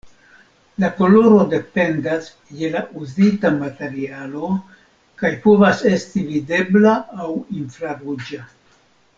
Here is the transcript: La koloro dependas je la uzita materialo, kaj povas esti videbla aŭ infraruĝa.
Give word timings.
La 0.83 0.87
koloro 0.99 1.35
dependas 1.51 2.29
je 2.61 2.71
la 2.75 2.81
uzita 3.01 3.51
materialo, 3.59 4.49
kaj 5.23 5.33
povas 5.47 5.85
esti 5.93 6.27
videbla 6.33 6.99
aŭ 7.27 7.31
infraruĝa. 7.63 8.45